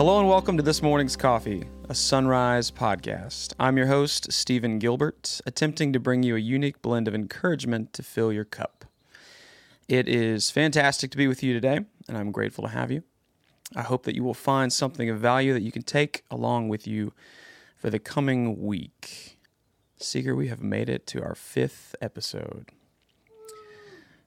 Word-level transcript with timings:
Hello 0.00 0.18
and 0.18 0.26
welcome 0.26 0.56
to 0.56 0.62
this 0.62 0.80
morning's 0.80 1.14
coffee, 1.14 1.68
a 1.90 1.94
sunrise 1.94 2.70
podcast. 2.70 3.52
I'm 3.60 3.76
your 3.76 3.88
host, 3.88 4.32
Stephen 4.32 4.78
Gilbert, 4.78 5.42
attempting 5.44 5.92
to 5.92 6.00
bring 6.00 6.22
you 6.22 6.36
a 6.36 6.38
unique 6.38 6.80
blend 6.80 7.06
of 7.06 7.14
encouragement 7.14 7.92
to 7.92 8.02
fill 8.02 8.32
your 8.32 8.46
cup. 8.46 8.86
It 9.88 10.08
is 10.08 10.50
fantastic 10.50 11.10
to 11.10 11.18
be 11.18 11.28
with 11.28 11.42
you 11.42 11.52
today, 11.52 11.80
and 12.08 12.16
I'm 12.16 12.32
grateful 12.32 12.64
to 12.64 12.70
have 12.70 12.90
you. 12.90 13.02
I 13.76 13.82
hope 13.82 14.04
that 14.04 14.14
you 14.14 14.24
will 14.24 14.32
find 14.32 14.72
something 14.72 15.10
of 15.10 15.18
value 15.18 15.52
that 15.52 15.60
you 15.60 15.70
can 15.70 15.82
take 15.82 16.24
along 16.30 16.70
with 16.70 16.86
you 16.86 17.12
for 17.76 17.90
the 17.90 17.98
coming 17.98 18.64
week. 18.64 19.38
Seeger, 19.98 20.34
we 20.34 20.48
have 20.48 20.62
made 20.62 20.88
it 20.88 21.06
to 21.08 21.22
our 21.22 21.34
fifth 21.34 21.94
episode. 22.00 22.70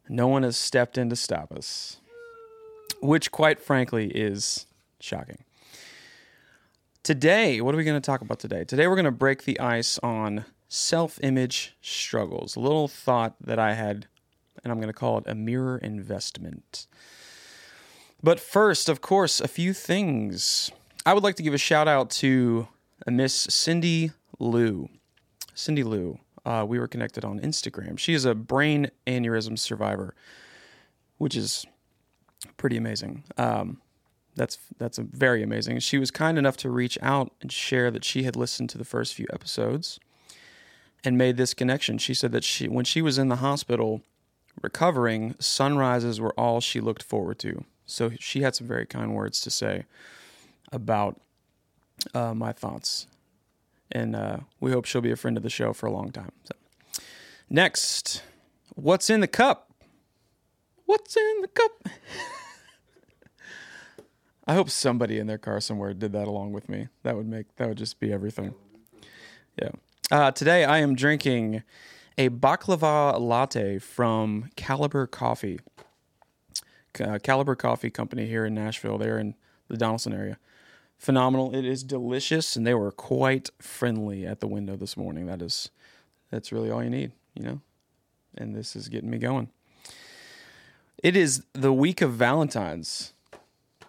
No 0.07 0.27
one 0.27 0.43
has 0.43 0.55
stepped 0.55 0.99
in 0.99 1.09
to 1.09 1.15
stop 1.15 1.51
us, 1.51 1.97
which, 3.01 3.31
quite 3.31 3.59
frankly, 3.59 4.09
is 4.09 4.67
shocking. 4.99 5.45
Today, 7.03 7.59
what 7.59 7.75
are 7.75 7.77
we 7.77 7.83
going 7.83 8.01
to 8.01 8.05
talk 8.05 8.21
about 8.21 8.39
today? 8.39 8.63
Today, 8.63 8.87
we're 8.87 8.95
going 8.95 9.03
to 9.03 9.11
break 9.11 9.43
the 9.43 9.59
ice 9.59 9.99
on 9.99 10.45
self 10.69 11.19
image 11.21 11.75
struggles. 11.81 12.55
A 12.55 12.61
little 12.61 12.87
thought 12.87 13.35
that 13.41 13.59
I 13.59 13.73
had, 13.73 14.07
and 14.63 14.71
I'm 14.71 14.77
going 14.77 14.87
to 14.87 14.93
call 14.93 15.17
it 15.17 15.25
a 15.27 15.35
mirror 15.35 15.77
investment. 15.77 16.87
But 18.23 18.39
first, 18.39 18.87
of 18.87 19.01
course, 19.01 19.41
a 19.41 19.49
few 19.49 19.73
things. 19.73 20.71
I 21.05 21.13
would 21.13 21.23
like 21.23 21.35
to 21.35 21.43
give 21.43 21.53
a 21.53 21.57
shout 21.57 21.89
out 21.89 22.09
to 22.11 22.69
Miss 23.05 23.33
Cindy 23.33 24.11
Liu. 24.39 24.87
Cindy 25.53 25.83
Liu. 25.83 26.19
Uh, 26.45 26.63
we 26.65 26.79
were 26.79 26.87
connected 26.87 27.25
on 27.25 27.41
Instagram. 27.41 27.99
She 27.99 28.13
is 28.13 28.23
a 28.23 28.33
brain 28.33 28.89
aneurysm 29.05 29.59
survivor, 29.59 30.15
which 31.17 31.35
is 31.35 31.65
pretty 32.55 32.77
amazing. 32.77 33.25
Um, 33.37 33.81
that's 34.35 34.57
that's 34.77 34.97
very 34.97 35.43
amazing. 35.43 35.79
She 35.79 35.97
was 35.97 36.11
kind 36.11 36.37
enough 36.37 36.57
to 36.57 36.69
reach 36.69 36.97
out 37.01 37.31
and 37.41 37.51
share 37.51 37.91
that 37.91 38.03
she 38.03 38.23
had 38.23 38.35
listened 38.35 38.69
to 38.71 38.77
the 38.77 38.85
first 38.85 39.13
few 39.13 39.27
episodes 39.31 39.99
and 41.03 41.17
made 41.17 41.37
this 41.37 41.53
connection. 41.53 41.97
She 41.97 42.13
said 42.13 42.31
that 42.31 42.43
she 42.43 42.67
when 42.67 42.85
she 42.85 43.01
was 43.01 43.17
in 43.17 43.29
the 43.29 43.37
hospital 43.37 44.01
recovering, 44.61 45.35
sunrises 45.39 46.19
were 46.19 46.33
all 46.39 46.61
she 46.61 46.79
looked 46.79 47.03
forward 47.03 47.39
to. 47.39 47.63
So 47.85 48.11
she 48.19 48.41
had 48.41 48.55
some 48.55 48.67
very 48.67 48.85
kind 48.85 49.13
words 49.13 49.41
to 49.41 49.51
say 49.51 49.85
about 50.71 51.19
uh, 52.13 52.33
my 52.33 52.51
thoughts, 52.51 53.07
and 53.91 54.15
uh, 54.15 54.37
we 54.59 54.71
hope 54.71 54.85
she'll 54.85 55.01
be 55.01 55.11
a 55.11 55.15
friend 55.15 55.37
of 55.37 55.43
the 55.43 55.49
show 55.49 55.73
for 55.73 55.85
a 55.85 55.91
long 55.91 56.11
time. 56.11 56.31
So. 56.45 56.55
Next, 57.49 58.23
what's 58.75 59.09
in 59.09 59.19
the 59.19 59.27
cup? 59.27 59.71
What's 60.85 61.15
in 61.15 61.41
the 61.41 61.47
cup? 61.47 61.89
I 64.45 64.55
hope 64.55 64.69
somebody 64.69 65.19
in 65.19 65.27
their 65.27 65.37
car 65.37 65.61
somewhere 65.61 65.93
did 65.93 66.11
that 66.11 66.27
along 66.27 66.51
with 66.51 66.67
me. 66.67 66.89
That 67.03 67.15
would 67.15 67.27
make 67.27 67.55
that 67.55 67.67
would 67.67 67.77
just 67.77 67.99
be 67.99 68.11
everything. 68.11 68.53
Yeah. 69.61 69.71
Uh, 70.11 70.31
today 70.31 70.65
I 70.65 70.79
am 70.79 70.95
drinking 70.95 71.63
a 72.17 72.29
baklava 72.29 73.19
latte 73.19 73.79
from 73.79 74.49
Caliber 74.55 75.07
Coffee. 75.07 75.59
Uh, 76.99 77.19
Caliber 77.23 77.55
Coffee 77.55 77.89
Company 77.89 78.27
here 78.27 78.45
in 78.45 78.53
Nashville. 78.53 78.97
They're 78.97 79.17
in 79.17 79.35
the 79.67 79.77
Donelson 79.77 80.13
area. 80.13 80.37
Phenomenal. 80.97 81.55
It 81.55 81.65
is 81.65 81.83
delicious, 81.83 82.55
and 82.55 82.67
they 82.67 82.73
were 82.73 82.91
quite 82.91 83.49
friendly 83.59 84.25
at 84.25 84.41
the 84.41 84.47
window 84.47 84.75
this 84.75 84.95
morning. 84.95 85.25
That 85.25 85.41
is, 85.41 85.71
that's 86.29 86.51
really 86.51 86.69
all 86.69 86.83
you 86.83 86.89
need, 86.89 87.13
you 87.33 87.43
know. 87.43 87.61
And 88.37 88.55
this 88.55 88.75
is 88.75 88.89
getting 88.89 89.09
me 89.09 89.17
going. 89.17 89.49
It 91.01 91.17
is 91.17 91.43
the 91.53 91.73
week 91.73 92.01
of 92.01 92.13
Valentine's. 92.13 93.12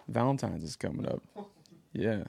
Valentine's 0.07 0.63
is 0.63 0.75
coming 0.75 1.07
up. 1.07 1.21
Yeah. 1.93 2.25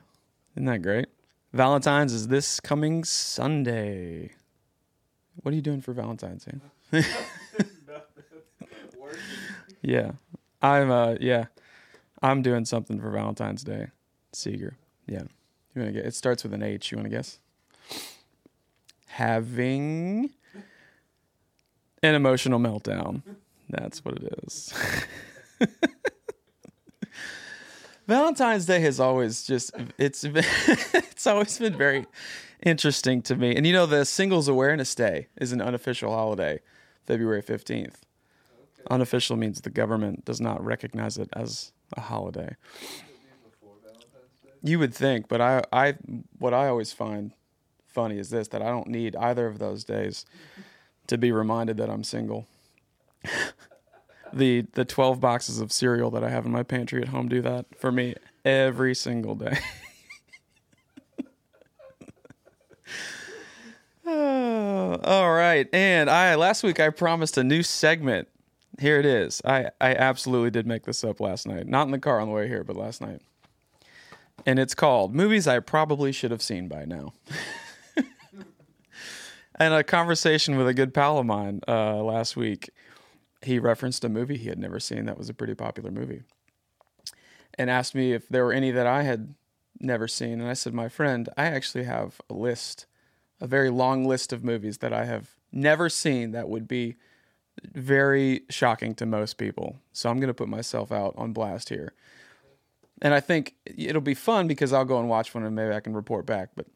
Isn't 0.55 0.67
that 0.67 0.83
great? 0.83 1.07
Valentine's 1.53 2.13
is 2.13 2.29
this 2.29 2.61
coming 2.61 3.05
Sunday. 3.05 4.33
What 5.43 5.53
are 5.53 5.55
you 5.55 5.63
doing 5.63 5.81
for 5.81 5.93
Valentine's 5.93 6.45
Day? 6.45 7.03
yeah. 9.83 10.13
I'm 10.63 10.91
uh 10.91 11.17
yeah. 11.21 11.47
I'm 12.23 12.43
doing 12.43 12.65
something 12.65 13.01
for 13.01 13.11
Valentine's 13.11 13.63
Day. 13.63 13.89
Seeger. 14.33 14.77
Yeah. 15.07 15.23
You 15.75 15.83
wanna 15.83 15.93
get 15.93 16.07
it 16.07 16.15
starts 16.15 16.43
with 16.43 16.55
an 16.55 16.63
H, 16.63 16.91
you 16.91 16.97
wanna 16.97 17.11
guess? 17.11 17.39
Having 19.09 20.31
an 22.03 22.15
emotional 22.15 22.59
meltdown. 22.59 23.23
That's 23.69 24.05
what 24.05 24.17
it 24.17 24.33
is. 24.47 24.75
Valentine's 28.07 28.67
Day 28.67 28.81
has 28.81 29.01
always 29.01 29.45
just 29.45 29.73
it's 29.99 30.25
it's 30.25 31.27
always 31.27 31.59
been 31.59 31.77
very 31.77 32.07
interesting 32.63 33.21
to 33.23 33.37
me. 33.37 33.55
And 33.57 33.67
you 33.67 33.73
know 33.73 33.87
the 33.87 34.05
Singles 34.05 34.49
Awareness 34.49 34.95
Day 34.95 35.27
is 35.37 35.53
an 35.53 35.61
unofficial 35.61 36.13
holiday, 36.13 36.61
February 37.05 37.43
15th. 37.43 37.87
Okay. 37.87 37.95
Unofficial 38.91 39.37
means 39.37 39.61
the 39.61 39.71
government 39.71 40.25
does 40.25 40.41
not 40.41 40.65
recognize 40.65 41.19
it 41.19 41.29
as 41.33 41.73
a 41.97 42.01
holiday. 42.03 42.57
You 44.63 44.79
would 44.79 44.95
think, 44.95 45.29
but 45.29 45.41
I 45.41 45.63
I 45.73 45.95
what 46.39 46.55
I 46.55 46.69
always 46.69 46.93
find 46.93 47.33
funny 47.87 48.19
is 48.19 48.31
this 48.31 48.49
that 48.49 48.63
I 48.63 48.67
don't 48.67 48.89
need 48.89 49.17
either 49.17 49.47
of 49.47 49.59
those 49.59 49.83
days 49.83 50.25
to 51.09 51.19
be 51.19 51.33
reminded 51.33 51.77
that 51.79 51.91
I'm 51.91 52.05
single 52.05 52.47
the 54.33 54.67
the 54.73 54.85
12 54.85 55.21
boxes 55.21 55.61
of 55.61 55.73
cereal 55.73 56.11
that 56.11 56.25
I 56.25 56.31
have 56.31 56.47
in 56.47 56.53
my 56.53 56.63
pantry 56.63 57.03
at 57.03 57.09
home 57.09 57.29
do 57.29 57.43
that 57.43 57.67
for 57.79 57.91
me 57.93 58.15
every 58.45 58.95
single 58.95 59.35
day. 59.35 59.59
all 64.07 65.33
right. 65.33 65.69
And 65.73 66.09
I 66.09 66.37
last 66.37 66.63
week 66.63 66.79
I 66.79 66.91
promised 66.91 67.37
a 67.37 67.45
new 67.45 67.63
segment. 67.63 68.29
Here 68.79 69.01
it 69.01 69.07
is. 69.07 69.43
I 69.45 69.71
I 69.81 69.95
absolutely 69.95 70.51
did 70.51 70.67
make 70.67 70.85
this 70.85 71.03
up 71.03 71.21
last 71.21 71.47
night. 71.47 71.67
Not 71.67 71.87
in 71.87 71.91
the 71.91 71.99
car 71.99 72.21
on 72.21 72.29
the 72.29 72.35
way 72.35 72.47
here, 72.47 72.63
but 72.63 72.77
last 72.77 73.01
night. 73.01 73.21
And 74.45 74.59
it's 74.61 74.75
called 74.75 75.15
Movies 75.15 75.49
I 75.49 75.59
Probably 75.59 76.13
Should 76.13 76.31
Have 76.31 76.43
Seen 76.43 76.69
by 76.69 76.85
Now. 76.85 77.15
and 79.57 79.75
a 79.75 79.83
conversation 79.83 80.57
with 80.57 80.69
a 80.69 80.75
good 80.75 80.95
pal 80.95 81.19
of 81.19 81.27
mine 81.27 81.63
uh, 81.67 81.97
last 81.97 82.37
week 82.37 82.71
he 83.43 83.59
referenced 83.59 84.05
a 84.05 84.09
movie 84.09 84.37
he 84.37 84.49
had 84.49 84.59
never 84.59 84.81
seen 84.81 85.07
that 85.07 85.19
was 85.19 85.29
a 85.29 85.35
pretty 85.35 85.55
popular 85.55 85.91
movie 85.91 86.23
and 87.59 87.71
asked 87.71 87.95
me 87.95 88.13
if 88.13 88.29
there 88.29 88.45
were 88.45 88.53
any 88.53 88.71
that 88.71 88.87
I 88.87 89.03
had 89.03 89.35
never 89.81 90.09
seen. 90.09 90.41
And 90.41 90.49
I 90.49 90.55
said, 90.55 90.75
My 90.75 90.89
friend, 90.89 91.29
I 91.37 91.47
actually 91.47 91.85
have 91.85 92.21
a 92.29 92.35
list, 92.35 92.87
a 93.41 93.47
very 93.47 93.71
long 93.71 94.05
list 94.05 94.33
of 94.33 94.45
movies 94.45 94.79
that 94.79 94.93
I 94.93 95.05
have 95.05 95.31
never 95.53 95.89
seen 95.89 96.33
that 96.33 96.49
would 96.49 96.69
be 96.69 96.97
very 97.73 98.43
shocking 98.51 98.95
to 98.97 99.07
most 99.07 99.35
people. 99.39 99.79
So 99.93 100.11
I'm 100.11 100.19
going 100.19 100.29
to 100.29 100.35
put 100.35 100.49
myself 100.49 100.93
out 100.93 101.15
on 101.17 101.33
blast 101.33 101.71
here. 101.71 101.95
And 103.01 103.15
I 103.15 103.21
think 103.21 103.55
it'll 103.65 104.01
be 104.01 104.15
fun 104.15 104.47
because 104.47 104.73
I'll 104.73 104.85
go 104.85 104.99
and 104.99 105.09
watch 105.09 105.35
one 105.35 105.45
and 105.45 105.55
maybe 105.55 105.75
I 105.75 105.81
can 105.81 105.95
report 105.95 106.27
back. 106.27 106.51
But 106.55 106.67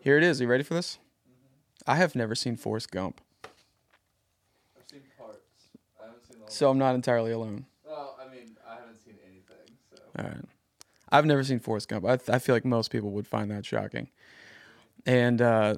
here 0.00 0.16
it 0.16 0.22
is. 0.22 0.40
Are 0.40 0.44
you 0.44 0.50
ready 0.50 0.62
for 0.62 0.74
this? 0.74 0.98
Mm-hmm. 1.28 1.90
I 1.90 1.96
have 1.96 2.14
never 2.14 2.34
seen 2.34 2.56
Forrest 2.56 2.90
Gump. 2.90 3.20
So 6.50 6.68
I'm 6.68 6.78
not 6.78 6.96
entirely 6.96 7.30
alone. 7.30 7.66
Well, 7.86 8.18
I 8.20 8.28
mean, 8.28 8.56
I 8.68 8.74
haven't 8.74 9.00
seen 9.04 9.14
anything. 9.24 9.76
So. 9.94 10.02
All 10.18 10.24
right. 10.24 10.44
I've 11.12 11.24
never 11.24 11.44
seen 11.44 11.60
Forrest 11.60 11.88
Gump. 11.88 12.04
I, 12.04 12.18
I 12.28 12.40
feel 12.40 12.54
like 12.54 12.64
most 12.64 12.90
people 12.90 13.10
would 13.12 13.26
find 13.26 13.50
that 13.52 13.64
shocking. 13.64 14.08
And 15.06 15.40
uh, 15.40 15.76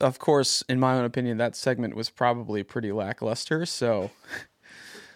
of 0.00 0.20
course, 0.20 0.62
in 0.68 0.78
my 0.78 0.94
own 0.94 1.04
opinion, 1.04 1.38
that 1.38 1.56
segment 1.56 1.96
was 1.96 2.08
probably 2.08 2.62
pretty 2.62 2.92
lackluster. 2.92 3.66
So, 3.66 4.12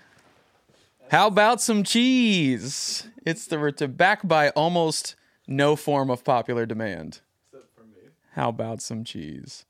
how 1.11 1.29
about 1.29 1.61
some 1.61 1.85
cheese? 1.85 3.09
It's 3.25 3.47
the 3.47 3.73
to 3.77 3.87
back 3.87 4.27
by 4.27 4.51
almost 4.51 5.15
no 5.47 5.77
form 5.77 6.11
of 6.11 6.25
popular 6.25 6.67
demand. 6.67 7.21
Except 7.53 7.75
for 7.77 7.85
me. 7.85 8.09
How 8.33 8.49
about 8.49 8.83
some 8.83 9.05
cheese? 9.05 9.65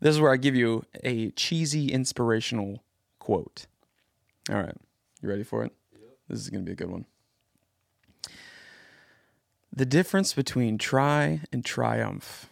This 0.00 0.14
is 0.14 0.20
where 0.20 0.32
I 0.32 0.38
give 0.38 0.54
you 0.54 0.84
a 1.04 1.32
cheesy 1.32 1.92
inspirational 1.92 2.82
quote. 3.18 3.66
All 4.50 4.56
right. 4.56 4.76
You 5.20 5.28
ready 5.28 5.42
for 5.44 5.64
it? 5.64 5.72
Yep. 5.92 6.02
This 6.28 6.40
is 6.40 6.48
going 6.48 6.64
to 6.64 6.66
be 6.66 6.72
a 6.72 6.76
good 6.76 6.90
one. 6.90 7.04
The 9.72 9.84
difference 9.84 10.32
between 10.32 10.78
try 10.78 11.42
and 11.52 11.64
triumph 11.64 12.48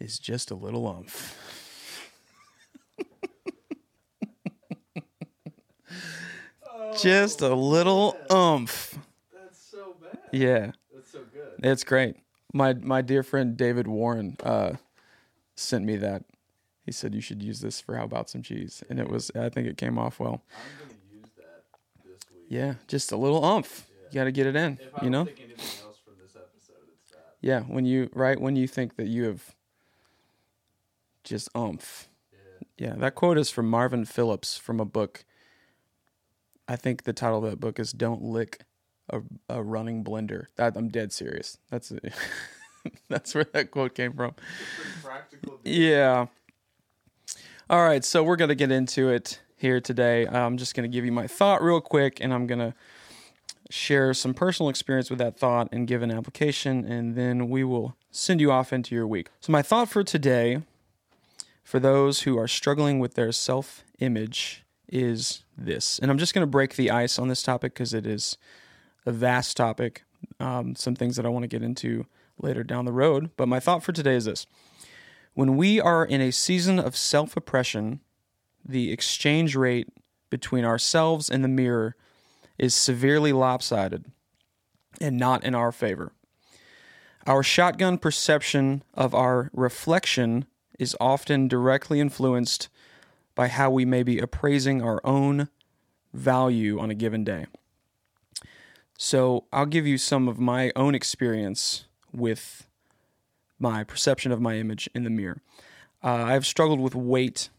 is 0.00 0.18
just 0.18 0.50
a 0.50 0.54
little 0.54 0.88
umph. 0.88 1.38
oh, 6.68 6.96
just 6.98 7.40
a 7.40 7.54
little 7.54 8.14
man. 8.14 8.38
umph. 8.38 8.98
That's 9.32 9.58
so 9.60 9.94
bad. 10.02 10.18
Yeah. 10.32 10.72
That's 10.92 11.12
so 11.12 11.20
good. 11.32 11.52
It's 11.62 11.84
great. 11.84 12.16
My 12.52 12.74
my 12.74 13.00
dear 13.00 13.22
friend 13.22 13.56
David 13.56 13.86
Warren 13.86 14.36
uh, 14.42 14.72
sent 15.54 15.84
me 15.84 15.96
that 15.98 16.24
he 16.84 16.92
said 16.92 17.14
you 17.14 17.20
should 17.20 17.42
use 17.42 17.60
this 17.60 17.80
for 17.80 17.96
how 17.96 18.04
about 18.04 18.30
some 18.30 18.42
cheese, 18.42 18.82
and 18.88 18.98
it 18.98 19.08
was 19.08 19.30
I 19.34 19.48
think 19.48 19.66
it 19.66 19.76
came 19.76 19.98
off 19.98 20.18
well. 20.20 20.42
I'm 20.52 20.88
gonna 20.88 20.98
use 21.12 21.30
that 21.36 21.64
this 22.04 22.20
week. 22.32 22.46
Yeah, 22.48 22.74
just 22.88 23.12
a 23.12 23.16
little 23.16 23.44
umph. 23.44 23.86
Yeah. 23.88 24.08
You 24.10 24.14
got 24.14 24.24
to 24.24 24.32
get 24.32 24.46
it 24.46 24.56
in. 24.56 24.78
If 24.80 24.88
I 24.96 25.04
you 25.04 25.10
know. 25.10 25.24
Think 25.24 25.38
anything 25.40 25.64
else 25.84 25.98
from 26.04 26.14
this 26.20 26.34
episode, 26.34 26.82
Yeah, 27.40 27.60
when 27.60 27.84
you 27.84 28.10
right 28.12 28.40
when 28.40 28.56
you 28.56 28.66
think 28.66 28.96
that 28.96 29.06
you 29.06 29.24
have 29.24 29.54
just 31.24 31.48
umph. 31.54 32.08
Yeah. 32.78 32.88
Yeah, 32.88 32.94
that 32.96 33.14
quote 33.14 33.38
is 33.38 33.50
from 33.50 33.68
Marvin 33.68 34.04
Phillips 34.04 34.56
from 34.56 34.80
a 34.80 34.84
book. 34.84 35.24
I 36.66 36.76
think 36.76 37.04
the 37.04 37.12
title 37.12 37.44
of 37.44 37.50
that 37.50 37.60
book 37.60 37.78
is 37.78 37.92
"Don't 37.92 38.22
Lick 38.22 38.64
a, 39.10 39.20
a 39.48 39.62
Running 39.62 40.02
Blender." 40.02 40.46
That 40.56 40.76
I'm 40.76 40.88
dead 40.88 41.12
serious. 41.12 41.58
That's 41.70 41.92
that's 43.08 43.34
where 43.34 43.44
that 43.52 43.70
quote 43.70 43.94
came 43.94 44.12
from. 44.14 44.34
Yeah. 45.64 46.26
All 47.70 47.84
right, 47.84 48.04
so 48.04 48.24
we're 48.24 48.34
gonna 48.34 48.56
get 48.56 48.72
into 48.72 49.10
it 49.10 49.40
here 49.56 49.80
today. 49.80 50.26
I'm 50.26 50.56
just 50.56 50.74
gonna 50.74 50.88
give 50.88 51.04
you 51.04 51.12
my 51.12 51.28
thought 51.28 51.62
real 51.62 51.80
quick, 51.80 52.18
and 52.20 52.34
I'm 52.34 52.48
gonna 52.48 52.74
share 53.70 54.12
some 54.12 54.34
personal 54.34 54.68
experience 54.68 55.08
with 55.08 55.20
that 55.20 55.38
thought 55.38 55.68
and 55.70 55.86
give 55.86 56.02
an 56.02 56.10
application, 56.10 56.84
and 56.84 57.14
then 57.14 57.48
we 57.48 57.62
will 57.62 57.94
send 58.10 58.40
you 58.40 58.50
off 58.50 58.72
into 58.72 58.96
your 58.96 59.06
week. 59.06 59.28
So 59.38 59.52
my 59.52 59.62
thought 59.62 59.88
for 59.88 60.02
today, 60.02 60.62
for 61.62 61.78
those 61.78 62.22
who 62.22 62.36
are 62.36 62.48
struggling 62.48 62.98
with 62.98 63.14
their 63.14 63.30
self-image, 63.30 64.64
is 64.88 65.44
this, 65.56 66.00
and 66.00 66.10
I'm 66.10 66.18
just 66.18 66.34
gonna 66.34 66.48
break 66.48 66.74
the 66.74 66.90
ice 66.90 67.20
on 67.20 67.28
this 67.28 67.40
topic 67.40 67.74
because 67.74 67.94
it 67.94 68.04
is 68.04 68.36
a 69.06 69.12
vast 69.12 69.56
topic. 69.56 70.02
Um, 70.40 70.74
some 70.74 70.96
things 70.96 71.14
that 71.14 71.24
I 71.24 71.28
want 71.28 71.44
to 71.44 71.48
get 71.48 71.62
into 71.62 72.06
later 72.36 72.64
down 72.64 72.84
the 72.84 72.92
road, 72.92 73.30
but 73.36 73.46
my 73.46 73.60
thought 73.60 73.84
for 73.84 73.92
today 73.92 74.16
is 74.16 74.24
this. 74.24 74.44
When 75.34 75.56
we 75.56 75.80
are 75.80 76.04
in 76.04 76.20
a 76.20 76.32
season 76.32 76.78
of 76.78 76.96
self 76.96 77.36
oppression, 77.36 78.00
the 78.64 78.92
exchange 78.92 79.56
rate 79.56 79.88
between 80.28 80.64
ourselves 80.64 81.30
and 81.30 81.42
the 81.42 81.48
mirror 81.48 81.96
is 82.58 82.74
severely 82.74 83.32
lopsided 83.32 84.04
and 85.00 85.16
not 85.16 85.44
in 85.44 85.54
our 85.54 85.72
favor. 85.72 86.12
Our 87.26 87.42
shotgun 87.42 87.98
perception 87.98 88.82
of 88.94 89.14
our 89.14 89.50
reflection 89.52 90.46
is 90.78 90.96
often 91.00 91.48
directly 91.48 92.00
influenced 92.00 92.68
by 93.34 93.48
how 93.48 93.70
we 93.70 93.84
may 93.84 94.02
be 94.02 94.18
appraising 94.18 94.82
our 94.82 95.00
own 95.04 95.48
value 96.12 96.80
on 96.80 96.90
a 96.90 96.94
given 96.94 97.24
day. 97.24 97.46
So, 98.98 99.44
I'll 99.52 99.66
give 99.66 99.86
you 99.86 99.96
some 99.96 100.28
of 100.28 100.38
my 100.38 100.72
own 100.76 100.94
experience 100.94 101.86
with 102.12 102.66
my 103.60 103.84
perception 103.84 104.32
of 104.32 104.40
my 104.40 104.56
image 104.56 104.88
in 104.94 105.04
the 105.04 105.10
mirror. 105.10 105.40
Uh, 106.02 106.24
I've 106.24 106.46
struggled 106.46 106.80
with 106.80 106.94
weight 106.94 107.50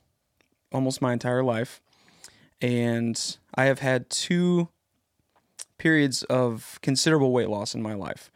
almost 0.73 1.01
my 1.01 1.13
entire 1.13 1.43
life, 1.43 1.79
and 2.59 3.37
I 3.55 3.65
have 3.65 3.79
had 3.79 4.09
two 4.09 4.69
periods 5.77 6.23
of 6.23 6.79
considerable 6.81 7.31
weight 7.31 7.49
loss 7.49 7.73
in 7.75 7.81
my 7.81 7.93
life. 7.93 8.31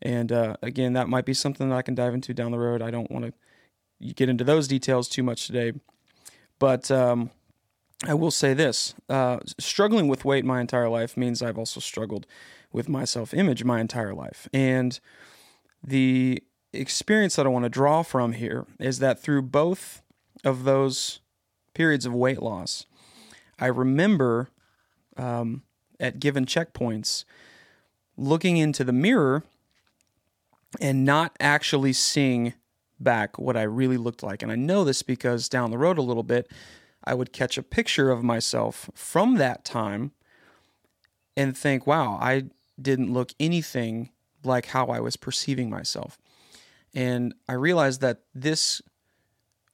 And 0.00 0.30
uh, 0.30 0.56
again, 0.62 0.92
that 0.92 1.08
might 1.08 1.24
be 1.24 1.34
something 1.34 1.68
that 1.68 1.74
I 1.74 1.82
can 1.82 1.94
dive 1.94 2.14
into 2.14 2.32
down 2.32 2.52
the 2.52 2.58
road. 2.58 2.82
I 2.82 2.90
don't 2.90 3.10
want 3.10 3.24
to 3.26 4.14
get 4.14 4.28
into 4.28 4.44
those 4.44 4.68
details 4.68 5.08
too 5.08 5.24
much 5.24 5.46
today, 5.46 5.72
but 6.60 6.88
um, 6.90 7.30
I 8.06 8.14
will 8.14 8.30
say 8.30 8.54
this: 8.54 8.94
uh, 9.08 9.38
struggling 9.58 10.06
with 10.06 10.24
weight 10.24 10.44
my 10.44 10.60
entire 10.60 10.88
life 10.88 11.16
means 11.16 11.42
I've 11.42 11.58
also 11.58 11.80
struggled 11.80 12.26
with 12.72 12.88
my 12.88 13.04
self-image 13.04 13.64
my 13.64 13.80
entire 13.80 14.14
life, 14.14 14.48
and 14.52 15.00
the 15.82 16.42
experience 16.72 17.36
that 17.36 17.46
I 17.46 17.50
want 17.50 17.64
to 17.64 17.70
draw 17.70 18.02
from 18.02 18.32
here 18.32 18.66
is 18.78 18.98
that 18.98 19.20
through 19.20 19.42
both 19.42 20.02
of 20.44 20.64
those 20.64 21.20
periods 21.74 22.06
of 22.06 22.14
weight 22.14 22.42
loss, 22.42 22.86
I 23.58 23.66
remember 23.66 24.48
um, 25.16 25.62
at 25.98 26.20
given 26.20 26.46
checkpoints 26.46 27.24
looking 28.16 28.56
into 28.56 28.84
the 28.84 28.92
mirror 28.92 29.44
and 30.80 31.04
not 31.04 31.36
actually 31.40 31.92
seeing 31.92 32.54
back 33.00 33.38
what 33.38 33.56
I 33.56 33.62
really 33.62 33.96
looked 33.96 34.22
like. 34.22 34.42
And 34.42 34.52
I 34.52 34.56
know 34.56 34.84
this 34.84 35.02
because 35.02 35.48
down 35.48 35.70
the 35.70 35.78
road 35.78 35.98
a 35.98 36.02
little 36.02 36.22
bit, 36.22 36.50
I 37.04 37.14
would 37.14 37.32
catch 37.32 37.56
a 37.56 37.62
picture 37.62 38.10
of 38.10 38.22
myself 38.22 38.90
from 38.94 39.36
that 39.36 39.64
time 39.64 40.12
and 41.36 41.56
think, 41.56 41.86
wow, 41.86 42.18
I 42.20 42.44
didn't 42.80 43.12
look 43.12 43.32
anything 43.38 44.10
like 44.44 44.66
how 44.66 44.86
I 44.86 45.00
was 45.00 45.16
perceiving 45.16 45.70
myself. 45.70 46.18
And 46.94 47.34
I 47.48 47.52
realized 47.52 48.00
that 48.00 48.22
this 48.34 48.82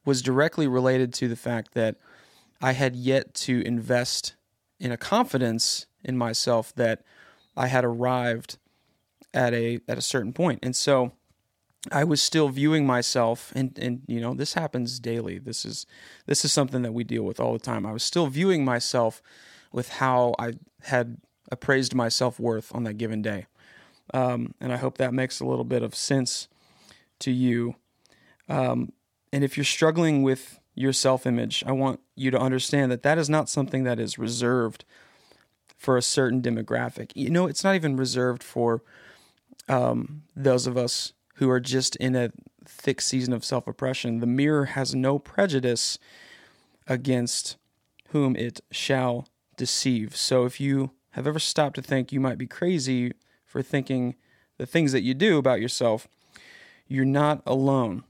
was 0.05 0.23
directly 0.23 0.67
related 0.67 1.13
to 1.15 1.29
the 1.29 1.37
fact 1.37 1.75
that 1.75 1.97
I 2.61 2.73
had 2.73 2.97
yet 2.97 3.35
to 3.35 3.63
invest 3.67 4.35
in 4.79 4.93
a 4.93 4.97
confidence 4.97 5.87
in 6.03 6.17
myself 6.17 6.75
that 6.75 7.03
I 7.57 7.69
had 7.69 7.85
arrived 7.85 8.59
at 9.33 9.55
a 9.55 9.81
at 9.89 9.99
a 9.99 10.03
certain 10.03 10.33
point. 10.33 10.61
And 10.63 10.77
so 10.77 11.13
I 11.93 12.05
was 12.05 12.23
still 12.23 12.49
viewing 12.49 12.87
myself 12.87 13.53
and 13.55 13.79
and 13.79 14.03
you 14.07 14.21
know 14.21 14.35
this 14.35 14.55
happens 14.55 14.99
daily. 15.01 15.39
This 15.39 15.65
is 15.65 15.87
this 16.27 16.45
is 16.45 16.53
something 16.53 16.83
that 16.83 16.93
we 16.93 17.05
deal 17.05 17.23
with 17.23 17.41
all 17.41 17.53
the 17.53 17.59
time. 17.59 17.87
I 17.87 17.93
was 17.93 18.03
still 18.03 18.27
viewing 18.27 18.65
myself 18.65 19.23
with 19.73 19.89
how 19.89 20.35
I 20.39 20.55
had 20.83 21.19
appraised 21.51 21.95
my 21.95 22.09
self-worth 22.09 22.75
on 22.75 22.85
that 22.85 22.95
given 22.95 23.23
day. 23.23 23.47
Um, 24.13 24.55
and 24.61 24.73
I 24.73 24.77
hope 24.77 24.99
that 24.99 25.15
makes 25.15 25.41
a 25.41 25.47
little 25.47 25.65
bit 25.65 25.83
of 25.83 25.95
sense 25.95 26.49
to 27.25 27.33
you. 27.33 27.75
Um, 28.49 28.93
and 29.33 29.43
if 29.43 29.57
you're 29.57 29.65
struggling 29.65 30.23
with 30.23 30.61
your 30.75 30.93
self 30.93 31.27
image, 31.27 31.65
I 31.67 31.73
want 31.73 32.01
you 32.15 32.31
to 32.31 32.39
understand 32.39 32.91
that 32.93 33.03
that 33.03 33.19
is 33.19 33.29
not 33.29 33.49
something 33.49 33.85
that 33.85 33.99
is 33.99 34.19
reserved 34.19 34.85
for 35.77 35.97
a 35.97 36.03
certain 36.03 36.41
demographic. 36.41 37.13
You 37.15 37.31
know, 37.31 37.47
it's 37.47 37.65
not 37.65 37.75
even 37.75 37.97
reserved 37.97 38.43
for 38.43 38.83
um, 39.69 40.23
those 40.35 40.67
of 40.67 40.77
us 40.77 41.13
who 41.37 41.51
are 41.51 41.61
just 41.61 41.97
in 41.97 42.15
a 42.15 42.31
thick 42.67 43.01
season 43.01 43.33
of 43.33 43.45
self 43.45 43.67
oppression. 43.67 44.21
The 44.21 44.27
mirror 44.27 44.67
has 44.67 44.95
no 44.95 45.19
prejudice 45.19 45.99
against 46.87 47.57
whom 48.09 48.37
it 48.37 48.61
shall 48.71 49.27
deceive. 49.57 50.17
So 50.17 50.45
if 50.45 50.61
you 50.61 50.93
have 51.11 51.27
ever 51.27 51.39
stopped 51.39 51.77
to 51.77 51.83
think 51.83 52.13
you 52.13 52.21
might 52.21 52.39
be 52.39 52.47
crazy 52.47 53.13
for 53.45 53.63
thinking 53.63 54.17
the 54.59 54.67
things 54.67 54.93
that 54.93 55.03
you 55.03 55.15
do 55.15 55.39
about 55.39 55.61
yourself, 55.61 56.09
you're 56.87 57.05
not 57.05 57.43
alone. 57.47 58.05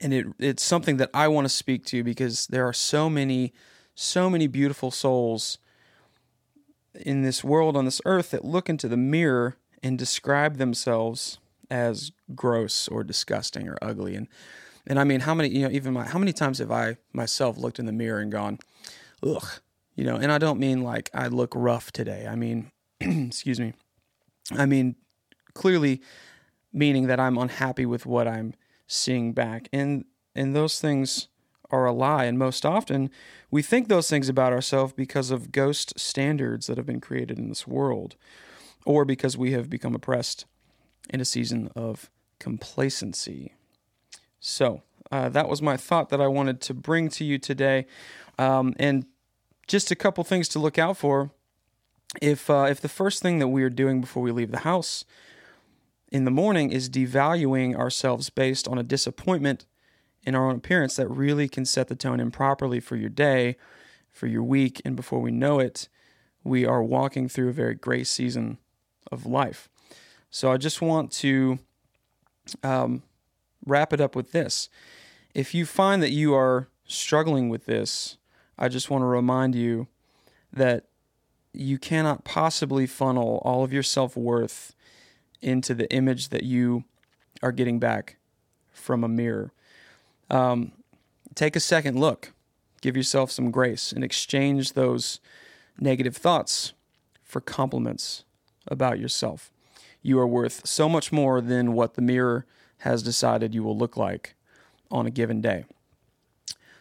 And 0.00 0.12
it 0.12 0.26
it's 0.38 0.62
something 0.62 0.98
that 0.98 1.10
I 1.14 1.28
want 1.28 1.46
to 1.46 1.48
speak 1.48 1.84
to 1.86 2.04
because 2.04 2.46
there 2.48 2.66
are 2.66 2.72
so 2.72 3.08
many 3.08 3.52
so 3.94 4.28
many 4.28 4.46
beautiful 4.46 4.90
souls 4.90 5.58
in 6.94 7.22
this 7.22 7.42
world 7.42 7.76
on 7.76 7.86
this 7.86 8.00
earth 8.04 8.30
that 8.30 8.44
look 8.44 8.68
into 8.68 8.88
the 8.88 8.96
mirror 8.96 9.56
and 9.82 9.98
describe 9.98 10.56
themselves 10.56 11.38
as 11.70 12.12
gross 12.34 12.88
or 12.88 13.02
disgusting 13.02 13.68
or 13.68 13.78
ugly. 13.80 14.14
And 14.14 14.28
and 14.86 15.00
I 15.00 15.04
mean 15.04 15.20
how 15.20 15.34
many 15.34 15.48
you 15.48 15.62
know 15.62 15.70
even 15.70 15.94
my 15.94 16.04
how 16.04 16.18
many 16.18 16.32
times 16.32 16.58
have 16.58 16.70
I 16.70 16.98
myself 17.12 17.56
looked 17.56 17.78
in 17.78 17.86
the 17.86 17.92
mirror 17.92 18.20
and 18.20 18.30
gone 18.30 18.58
ugh 19.22 19.60
you 19.96 20.04
know? 20.04 20.16
And 20.16 20.30
I 20.30 20.38
don't 20.38 20.60
mean 20.60 20.82
like 20.82 21.10
I 21.14 21.28
look 21.28 21.54
rough 21.56 21.90
today. 21.90 22.26
I 22.28 22.36
mean 22.36 22.70
excuse 23.00 23.58
me. 23.58 23.72
I 24.52 24.66
mean 24.66 24.94
clearly 25.54 26.02
meaning 26.76 27.06
that 27.06 27.18
I'm 27.18 27.38
unhappy 27.38 27.86
with 27.86 28.04
what 28.04 28.28
I'm 28.28 28.54
seeing 28.86 29.32
back. 29.32 29.68
And 29.72 30.04
and 30.34 30.54
those 30.54 30.78
things 30.78 31.28
are 31.70 31.86
a 31.86 31.92
lie. 31.92 32.26
And 32.26 32.38
most 32.38 32.64
often 32.64 33.10
we 33.50 33.62
think 33.62 33.88
those 33.88 34.08
things 34.08 34.28
about 34.28 34.52
ourselves 34.52 34.92
because 34.92 35.30
of 35.30 35.50
ghost 35.50 35.98
standards 35.98 36.66
that 36.66 36.76
have 36.76 36.86
been 36.86 37.00
created 37.00 37.38
in 37.38 37.48
this 37.48 37.66
world, 37.66 38.14
or 38.84 39.04
because 39.04 39.36
we 39.36 39.52
have 39.52 39.70
become 39.70 39.94
oppressed 39.94 40.44
in 41.08 41.20
a 41.20 41.24
season 41.24 41.70
of 41.74 42.10
complacency. 42.38 43.54
So 44.38 44.82
uh, 45.10 45.30
that 45.30 45.48
was 45.48 45.62
my 45.62 45.76
thought 45.78 46.10
that 46.10 46.20
I 46.20 46.26
wanted 46.26 46.60
to 46.62 46.74
bring 46.74 47.08
to 47.10 47.24
you 47.24 47.38
today. 47.38 47.86
Um, 48.38 48.74
and 48.78 49.06
just 49.66 49.90
a 49.90 49.96
couple 49.96 50.22
things 50.24 50.48
to 50.48 50.58
look 50.58 50.78
out 50.78 50.98
for. 50.98 51.30
If 52.20 52.50
uh, 52.50 52.66
if 52.68 52.80
the 52.82 52.88
first 52.88 53.22
thing 53.22 53.38
that 53.38 53.48
we 53.48 53.62
are 53.62 53.70
doing 53.70 54.02
before 54.02 54.22
we 54.22 54.30
leave 54.30 54.52
the 54.52 54.58
house 54.58 55.06
in 56.10 56.24
the 56.24 56.30
morning 56.30 56.70
is 56.70 56.88
devaluing 56.88 57.74
ourselves 57.74 58.30
based 58.30 58.68
on 58.68 58.78
a 58.78 58.82
disappointment 58.82 59.66
in 60.22 60.34
our 60.34 60.48
own 60.48 60.56
appearance 60.56 60.96
that 60.96 61.08
really 61.08 61.48
can 61.48 61.64
set 61.64 61.88
the 61.88 61.96
tone 61.96 62.20
improperly 62.20 62.80
for 62.80 62.96
your 62.96 63.08
day, 63.08 63.56
for 64.10 64.26
your 64.26 64.42
week, 64.42 64.80
and 64.84 64.96
before 64.96 65.20
we 65.20 65.30
know 65.30 65.58
it, 65.58 65.88
we 66.42 66.64
are 66.64 66.82
walking 66.82 67.28
through 67.28 67.48
a 67.48 67.52
very 67.52 67.74
gray 67.74 68.04
season 68.04 68.58
of 69.10 69.26
life. 69.26 69.68
So 70.30 70.52
I 70.52 70.56
just 70.56 70.80
want 70.80 71.12
to 71.12 71.58
um, 72.62 73.02
wrap 73.64 73.92
it 73.92 74.00
up 74.00 74.14
with 74.14 74.32
this. 74.32 74.68
If 75.34 75.54
you 75.54 75.66
find 75.66 76.02
that 76.02 76.12
you 76.12 76.34
are 76.34 76.68
struggling 76.86 77.48
with 77.48 77.66
this, 77.66 78.16
I 78.58 78.68
just 78.68 78.90
want 78.90 79.02
to 79.02 79.06
remind 79.06 79.54
you 79.54 79.88
that 80.52 80.86
you 81.52 81.78
cannot 81.78 82.24
possibly 82.24 82.86
funnel 82.86 83.40
all 83.44 83.64
of 83.64 83.72
your 83.72 83.82
self 83.82 84.16
worth 84.16 84.74
into 85.42 85.74
the 85.74 85.90
image 85.92 86.28
that 86.30 86.42
you 86.42 86.84
are 87.42 87.52
getting 87.52 87.78
back 87.78 88.16
from 88.72 89.04
a 89.04 89.08
mirror. 89.08 89.52
Um, 90.30 90.72
take 91.34 91.56
a 91.56 91.60
second 91.60 91.98
look, 91.98 92.32
give 92.80 92.96
yourself 92.96 93.30
some 93.30 93.50
grace, 93.50 93.92
and 93.92 94.02
exchange 94.02 94.72
those 94.72 95.20
negative 95.78 96.16
thoughts 96.16 96.72
for 97.22 97.40
compliments 97.40 98.24
about 98.66 98.98
yourself. 98.98 99.50
You 100.02 100.18
are 100.18 100.26
worth 100.26 100.66
so 100.66 100.88
much 100.88 101.12
more 101.12 101.40
than 101.40 101.72
what 101.72 101.94
the 101.94 102.02
mirror 102.02 102.46
has 102.78 103.02
decided 103.02 103.54
you 103.54 103.62
will 103.62 103.76
look 103.76 103.96
like 103.96 104.34
on 104.90 105.06
a 105.06 105.10
given 105.10 105.40
day. 105.40 105.64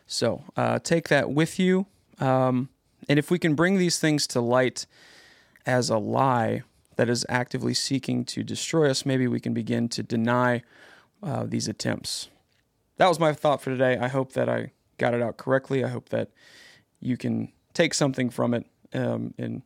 So 0.08 0.44
uh, 0.56 0.80
take 0.80 1.08
that 1.10 1.32
with 1.32 1.60
you. 1.60 1.88
Um, 2.20 2.70
and 3.10 3.18
if 3.20 3.32
we 3.32 3.40
can 3.40 3.56
bring 3.56 3.78
these 3.78 4.00
things 4.00 4.28
to 4.28 4.42
light 4.42 4.86
as 5.66 5.90
a 5.90 5.98
lie 5.98 6.64
that 6.96 7.10
is 7.10 7.26
actively 7.30 7.74
seeking 7.74 8.26
to 8.26 8.44
destroy 8.44 8.90
us, 8.90 9.06
maybe 9.06 9.28
we 9.28 9.40
can 9.40 9.54
begin 9.54 9.90
to 9.90 10.04
deny 10.04 10.62
uh, 11.22 11.46
these 11.46 11.68
attempts. 11.68 12.30
That 12.98 13.08
was 13.08 13.20
my 13.20 13.34
thought 13.34 13.62
for 13.62 13.70
today. 13.72 13.98
I 13.98 14.08
hope 14.08 14.34
that 14.34 14.48
I 14.48 14.72
got 14.98 15.14
it 15.14 15.22
out 15.22 15.38
correctly. 15.38 15.84
I 15.84 15.90
hope 15.90 16.10
that 16.10 16.30
you 17.00 17.18
can 17.18 17.52
take 17.74 17.94
something 17.94 18.30
from 18.30 18.54
it 18.54 18.66
um, 18.94 19.34
and 19.38 19.62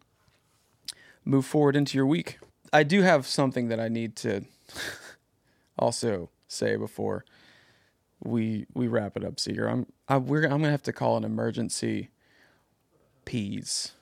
move 1.26 1.46
forward 1.46 1.76
into 1.76 1.98
your 1.98 2.08
week. 2.08 2.40
I 2.74 2.84
do 2.84 3.02
have 3.02 3.28
something 3.28 3.68
that 3.70 3.80
I 3.80 3.88
need 3.88 4.16
to 4.18 4.46
also 5.78 6.30
say 6.48 6.76
before 6.76 7.26
we 8.24 8.66
we 8.74 8.88
wrap 8.88 9.16
it 9.16 9.24
up, 9.24 9.40
Seeger. 9.40 9.68
I'm 9.68 9.86
I, 10.08 10.18
we're 10.18 10.44
I'm 10.44 10.62
gonna 10.62 10.72
have 10.72 10.84
to 10.84 10.94
call 10.94 11.18
an 11.18 11.24
emergency 11.24 12.10
peas. 13.26 13.94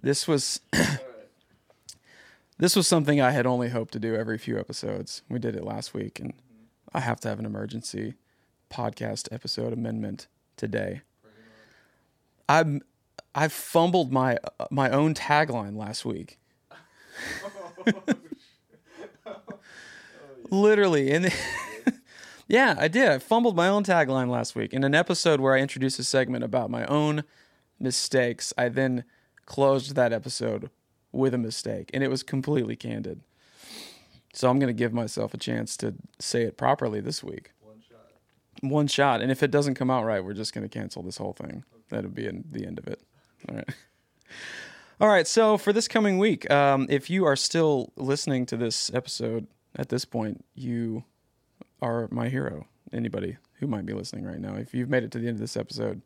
This 0.00 0.28
was 0.28 0.60
this 2.58 2.76
was 2.76 2.86
something 2.86 3.20
I 3.20 3.32
had 3.32 3.46
only 3.46 3.68
hoped 3.68 3.92
to 3.94 3.98
do 3.98 4.14
every 4.14 4.38
few 4.38 4.58
episodes. 4.58 5.22
We 5.28 5.38
did 5.38 5.56
it 5.56 5.64
last 5.64 5.92
week, 5.94 6.20
and 6.20 6.32
I 6.92 7.00
have 7.00 7.20
to 7.20 7.28
have 7.28 7.38
an 7.38 7.46
emergency 7.46 8.14
podcast 8.70 9.32
episode 9.32 9.72
amendment 9.72 10.28
today. 10.56 11.02
I'm 12.48 12.82
I 13.34 13.48
fumbled 13.48 14.12
my 14.12 14.38
my 14.70 14.90
own 14.90 15.14
tagline 15.14 15.76
last 15.76 16.04
week. 16.04 16.38
Literally, 20.50 21.10
and 21.10 21.32
yeah, 22.48 22.76
I 22.78 22.86
did. 22.88 23.08
I 23.08 23.18
fumbled 23.18 23.56
my 23.56 23.68
own 23.68 23.82
tagline 23.82 24.28
last 24.28 24.54
week 24.54 24.72
in 24.72 24.84
an 24.84 24.94
episode 24.94 25.40
where 25.40 25.54
I 25.56 25.60
introduced 25.60 25.98
a 25.98 26.04
segment 26.04 26.44
about 26.44 26.70
my 26.70 26.84
own 26.86 27.24
mistakes. 27.80 28.52
I 28.56 28.68
then 28.68 29.04
closed 29.46 29.96
that 29.96 30.12
episode 30.12 30.70
with 31.14 31.34
a 31.34 31.38
mistake, 31.38 31.90
and 31.94 32.02
it 32.02 32.08
was 32.08 32.22
completely 32.22 32.76
candid. 32.76 33.20
So 34.32 34.50
I'm 34.50 34.58
going 34.58 34.68
to 34.68 34.78
give 34.78 34.92
myself 34.92 35.32
a 35.32 35.38
chance 35.38 35.76
to 35.78 35.94
say 36.18 36.42
it 36.42 36.56
properly 36.56 37.00
this 37.00 37.22
week. 37.22 37.52
One 37.60 37.80
shot. 37.88 38.10
One 38.62 38.86
shot, 38.88 39.20
and 39.20 39.30
if 39.30 39.42
it 39.42 39.50
doesn't 39.50 39.74
come 39.74 39.90
out 39.90 40.04
right, 40.04 40.24
we're 40.24 40.34
just 40.34 40.52
going 40.52 40.68
to 40.68 40.78
cancel 40.78 41.02
this 41.02 41.16
whole 41.16 41.32
thing. 41.32 41.64
That'll 41.88 42.10
be 42.10 42.26
in 42.26 42.44
the 42.50 42.66
end 42.66 42.78
of 42.78 42.88
it. 42.88 43.00
All 43.48 43.56
right. 43.56 43.68
All 45.00 45.08
right. 45.08 45.26
So 45.26 45.58
for 45.58 45.72
this 45.72 45.88
coming 45.88 46.18
week, 46.18 46.50
um, 46.50 46.86
if 46.88 47.10
you 47.10 47.24
are 47.24 47.36
still 47.36 47.92
listening 47.96 48.46
to 48.46 48.56
this 48.56 48.92
episode 48.94 49.46
at 49.76 49.88
this 49.88 50.04
point, 50.04 50.44
you 50.54 51.04
are 51.82 52.08
my 52.10 52.28
hero. 52.28 52.66
Anybody 52.92 53.36
who 53.58 53.66
might 53.66 53.86
be 53.86 53.92
listening 53.92 54.24
right 54.24 54.40
now, 54.40 54.54
if 54.54 54.72
you've 54.72 54.88
made 54.88 55.02
it 55.02 55.10
to 55.12 55.18
the 55.18 55.26
end 55.26 55.36
of 55.36 55.40
this 55.40 55.56
episode, 55.56 56.02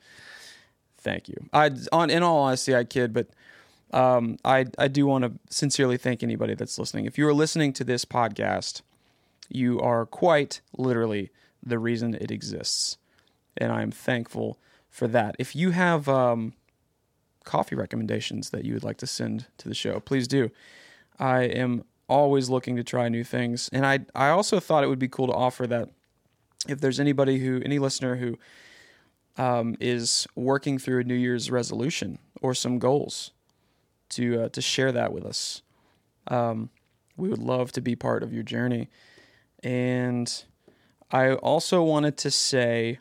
thank 0.98 1.28
you. 1.28 1.36
I 1.52 1.70
on 1.92 2.10
in 2.10 2.22
all 2.22 2.38
honesty, 2.38 2.74
I 2.74 2.84
kid, 2.84 3.12
but 3.12 3.28
um, 3.92 4.38
I 4.44 4.66
I 4.78 4.88
do 4.88 5.06
want 5.06 5.24
to 5.24 5.32
sincerely 5.50 5.96
thank 5.96 6.22
anybody 6.22 6.54
that's 6.54 6.78
listening. 6.78 7.06
If 7.06 7.16
you 7.18 7.26
are 7.26 7.34
listening 7.34 7.72
to 7.74 7.84
this 7.84 8.04
podcast, 8.04 8.82
you 9.48 9.80
are 9.80 10.04
quite 10.04 10.60
literally 10.76 11.30
the 11.62 11.78
reason 11.78 12.14
it 12.14 12.30
exists, 12.30 12.98
and 13.56 13.72
I 13.72 13.82
am 13.82 13.90
thankful 13.90 14.58
for 14.90 15.08
that. 15.08 15.36
If 15.38 15.56
you 15.56 15.70
have 15.70 16.08
um, 16.08 16.52
coffee 17.44 17.76
recommendations 17.76 18.50
that 18.50 18.64
you 18.64 18.74
would 18.74 18.84
like 18.84 18.98
to 18.98 19.06
send 19.06 19.46
to 19.58 19.68
the 19.68 19.74
show, 19.74 20.00
please 20.00 20.28
do. 20.28 20.50
I 21.18 21.42
am 21.42 21.84
always 22.08 22.48
looking 22.48 22.76
to 22.76 22.84
try 22.84 23.08
new 23.08 23.24
things, 23.24 23.70
and 23.72 23.86
I 23.86 24.00
I 24.14 24.28
also 24.28 24.60
thought 24.60 24.84
it 24.84 24.88
would 24.88 24.98
be 24.98 25.08
cool 25.08 25.28
to 25.28 25.34
offer 25.34 25.66
that 25.66 25.88
if 26.68 26.80
there's 26.80 27.00
anybody 27.00 27.38
who 27.38 27.62
any 27.64 27.78
listener 27.78 28.16
who 28.16 28.38
um, 29.42 29.76
is 29.80 30.26
working 30.34 30.78
through 30.78 31.00
a 31.00 31.04
New 31.04 31.14
Year's 31.14 31.50
resolution 31.50 32.18
or 32.42 32.54
some 32.54 32.78
goals 32.78 33.30
to 34.10 34.44
uh, 34.44 34.48
to 34.50 34.60
share 34.60 34.92
that 34.92 35.12
with 35.12 35.24
us. 35.24 35.62
Um, 36.28 36.70
we 37.16 37.28
would 37.28 37.42
love 37.42 37.72
to 37.72 37.80
be 37.80 37.96
part 37.96 38.22
of 38.22 38.32
your 38.32 38.42
journey. 38.42 38.88
And 39.62 40.44
I 41.10 41.32
also 41.34 41.82
wanted 41.82 42.16
to 42.18 42.30
say, 42.30 43.00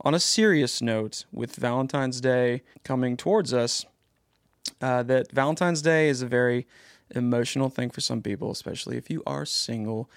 on 0.00 0.14
a 0.14 0.18
serious 0.18 0.82
note, 0.82 1.26
with 1.32 1.56
Valentine's 1.56 2.20
Day 2.20 2.62
coming 2.82 3.16
towards 3.16 3.54
us, 3.54 3.86
uh, 4.80 5.02
that 5.04 5.30
Valentine's 5.32 5.82
Day 5.82 6.08
is 6.08 6.22
a 6.22 6.26
very 6.26 6.66
emotional 7.14 7.68
thing 7.68 7.90
for 7.90 8.00
some 8.00 8.22
people, 8.22 8.50
especially 8.50 8.96
if 8.96 9.10
you 9.10 9.22
are 9.26 9.44
single. 9.44 10.10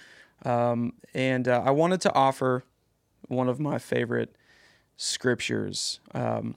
Um, 0.44 0.94
and 1.14 1.46
uh, 1.46 1.62
I 1.64 1.70
wanted 1.70 2.00
to 2.02 2.14
offer 2.14 2.64
one 3.28 3.48
of 3.48 3.60
my 3.60 3.78
favorite 3.78 4.34
scriptures. 4.96 6.00
Um, 6.14 6.56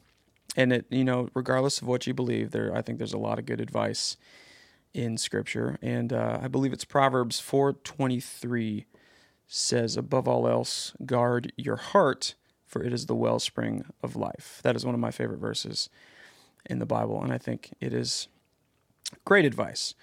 and 0.56 0.74
it, 0.74 0.86
you 0.90 1.04
know, 1.04 1.30
regardless 1.34 1.82
of 1.82 1.88
what 1.88 2.08
you 2.08 2.14
believe, 2.14 2.52
there, 2.52 2.76
I 2.76 2.82
think 2.82 2.98
there's 2.98 3.14
a 3.14 3.18
lot 3.18 3.40
of 3.40 3.46
good 3.46 3.62
advice 3.62 4.18
in 4.94 5.18
Scripture, 5.18 5.78
and 5.82 6.12
uh, 6.12 6.40
I 6.42 6.48
believe 6.48 6.74
it's 6.74 6.86
Proverbs 6.86 7.40
four 7.40 7.74
twenty 7.74 8.20
three 8.20 8.86
says, 9.48 9.96
"Above 9.96 10.28
all 10.28 10.48
else, 10.48 10.94
guard 11.06 11.54
your 11.58 11.76
heart, 11.76 12.34
for 12.66 12.84
it 12.84 12.92
is 12.92 13.06
the 13.06 13.16
wellspring 13.16 13.86
of 14.02 14.16
life." 14.16 14.60
That 14.64 14.76
is 14.76 14.86
one 14.86 14.96
of 14.96 15.00
my 15.00 15.12
favorite 15.12 15.40
verses 15.40 15.90
in 16.66 16.80
the 16.80 16.86
Bible, 16.86 17.22
and 17.22 17.32
I 17.32 17.38
think 17.38 17.74
it 17.80 17.94
is 17.94 18.28
great 19.26 19.46
advice. 19.46 19.94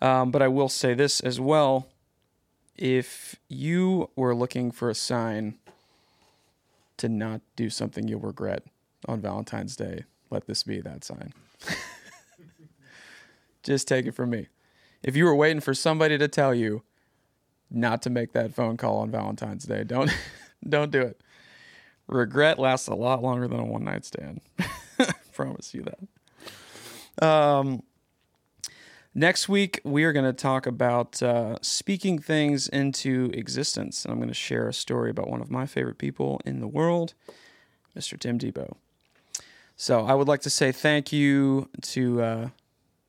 Um, 0.00 0.32
but 0.32 0.42
I 0.42 0.48
will 0.48 0.68
say 0.68 0.94
this 0.94 1.20
as 1.20 1.38
well: 1.38 1.86
if 2.76 3.36
you 3.48 4.10
were 4.16 4.34
looking 4.34 4.72
for 4.72 4.90
a 4.90 4.94
sign 4.94 5.54
to 6.96 7.08
not 7.08 7.40
do 7.54 7.70
something 7.70 8.08
you'll 8.08 8.20
regret 8.20 8.64
on 9.06 9.20
Valentine's 9.20 9.76
Day, 9.76 10.04
let 10.30 10.46
this 10.46 10.62
be 10.62 10.80
that 10.80 11.04
sign. 11.04 11.32
Just 13.62 13.86
take 13.86 14.06
it 14.06 14.12
from 14.12 14.30
me. 14.30 14.48
If 15.02 15.16
you 15.16 15.24
were 15.24 15.34
waiting 15.34 15.60
for 15.60 15.74
somebody 15.74 16.18
to 16.18 16.28
tell 16.28 16.54
you 16.54 16.82
not 17.70 18.02
to 18.02 18.10
make 18.10 18.32
that 18.32 18.54
phone 18.54 18.76
call 18.76 18.98
on 18.98 19.10
Valentine's 19.10 19.64
Day, 19.64 19.84
don't 19.84 20.10
don't 20.68 20.90
do 20.90 21.00
it. 21.02 21.20
Regret 22.06 22.58
lasts 22.58 22.88
a 22.88 22.94
lot 22.94 23.22
longer 23.22 23.48
than 23.48 23.60
a 23.60 23.64
one 23.64 23.84
night 23.84 24.04
stand. 24.04 24.40
Promise 25.32 25.74
you 25.74 25.84
that. 25.84 27.26
Um, 27.26 27.82
next 29.14 29.48
week 29.48 29.80
we 29.84 30.04
are 30.04 30.12
going 30.12 30.24
to 30.24 30.32
talk 30.32 30.66
about 30.66 31.22
uh, 31.22 31.56
speaking 31.62 32.18
things 32.18 32.68
into 32.68 33.30
existence, 33.32 34.04
and 34.04 34.12
I'm 34.12 34.18
going 34.18 34.28
to 34.28 34.34
share 34.34 34.68
a 34.68 34.74
story 34.74 35.10
about 35.10 35.28
one 35.28 35.40
of 35.40 35.50
my 35.50 35.66
favorite 35.66 35.98
people 35.98 36.40
in 36.44 36.60
the 36.60 36.68
world, 36.68 37.14
Mr. 37.96 38.18
Tim 38.18 38.38
Depot. 38.38 38.76
So 39.82 40.06
I 40.06 40.14
would 40.14 40.28
like 40.28 40.42
to 40.42 40.48
say 40.48 40.70
thank 40.70 41.12
you 41.12 41.68
to 41.80 42.22
uh, 42.22 42.48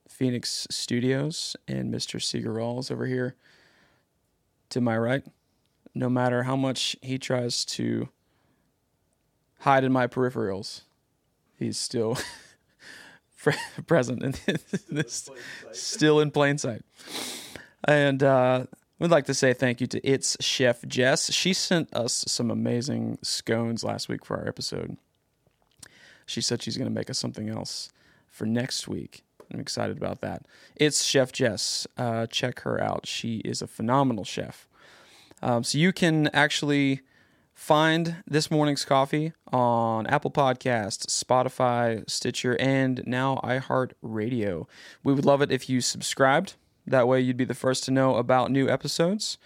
Phoenix 0.10 0.66
Studios 0.72 1.56
and 1.68 1.94
Mr. 1.94 2.20
Seeger 2.20 2.52
Rawls 2.52 2.90
over 2.90 3.06
here 3.06 3.36
to 4.70 4.82
my 4.82 4.98
right. 4.98 5.24
No 5.94 6.10
matter 6.10 6.42
how 6.42 6.56
much 6.56 6.96
he 7.04 7.20
tries 7.20 7.64
to 7.66 8.10
hide 9.60 9.84
in 9.84 9.92
my 9.92 10.08
peripherals, 10.08 10.82
he's 11.60 11.78
still 11.78 12.18
present 13.86 14.24
in 14.24 14.34
this, 14.90 15.30
still 15.74 16.20
in 16.22 16.32
plain 16.32 16.58
sight. 16.58 16.82
And 17.88 18.24
uh, 18.24 18.66
we'd 18.98 19.12
like 19.12 19.26
to 19.26 19.36
say 19.36 19.54
thank 19.54 19.80
you 19.80 19.86
to 19.86 20.02
its 20.04 20.38
chef 20.40 20.84
Jess. 20.88 21.32
She 21.32 21.54
sent 21.54 21.94
us 21.94 22.26
some 22.28 22.50
amazing 22.50 23.20
scones 23.22 23.84
last 23.84 24.10
week 24.10 24.26
for 24.26 24.38
our 24.38 24.48
episode. 24.48 24.98
She 26.26 26.42
said 26.42 26.62
she's 26.62 26.78
going 26.78 26.90
to 26.90 26.94
make 26.94 27.10
us 27.10 27.20
something 27.20 27.50
else 27.50 27.92
for 28.28 28.46
next 28.46 28.88
week. 28.88 29.24
I'm 29.54 29.60
excited 29.60 29.98
about 29.98 30.22
that. 30.22 30.46
It's 30.76 31.04
Chef 31.04 31.32
Jess. 31.32 31.86
Uh, 31.98 32.26
check 32.28 32.62
her 32.62 32.82
out. 32.82 33.06
She 33.06 33.38
is 33.38 33.62
a 33.62 33.68
phenomenal 33.68 34.24
chef. 34.24 34.68
Um, 35.42 35.64
so 35.64 35.78
you 35.78 35.92
can 35.92 36.28
actually 36.28 37.02
find 37.54 38.18
this 38.26 38.50
morning's 38.50 38.86
coffee 38.86 39.34
on 39.52 40.08
Apple 40.08 40.32
Podcasts, 40.32 41.06
Spotify, 41.06 42.10
Stitcher, 42.10 42.58
and 42.60 43.04
now 43.06 43.40
iHeartRadio. 43.44 44.68
We 45.04 45.14
would 45.14 45.26
love 45.26 45.42
it 45.42 45.52
if 45.52 45.70
you 45.70 45.82
subscribed. 45.82 46.56
That 46.88 47.08
way, 47.08 47.22
you'd 47.22 47.38
be 47.38 47.46
the 47.46 47.54
first 47.54 47.84
to 47.86 47.92
know 47.92 48.16
about 48.16 48.52
new 48.52 48.68
episodes. 48.68 49.38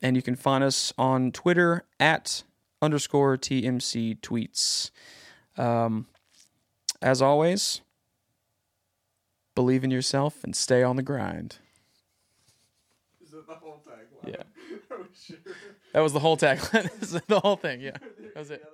And 0.00 0.14
you 0.16 0.22
can 0.22 0.36
find 0.36 0.62
us 0.62 0.92
on 0.96 1.32
Twitter 1.32 1.84
at 1.98 2.44
underscore 2.80 3.36
TMC 3.36 4.20
tweets. 4.20 4.90
Um, 5.56 6.06
as 7.00 7.22
always, 7.22 7.80
believe 9.54 9.84
in 9.84 9.90
yourself 9.90 10.42
and 10.44 10.54
stay 10.54 10.82
on 10.82 10.96
the 10.96 11.02
grind. 11.02 11.58
Is 13.22 13.30
that 13.30 13.46
the 13.46 13.54
whole 13.54 13.82
tagline? 13.86 14.34
Yeah. 14.34 14.42
sure. 15.14 15.36
That 15.92 16.00
was 16.00 16.12
the 16.12 16.20
whole 16.20 16.36
tagline. 16.36 17.26
the 17.26 17.40
whole 17.40 17.56
thing. 17.56 17.80
Yeah. 17.80 17.96
That 18.34 18.36
was 18.36 18.50
it. 18.50 18.64